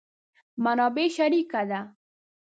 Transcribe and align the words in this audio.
منابع 0.61 1.05
شریکه 1.15 1.61
ده. 1.69 1.81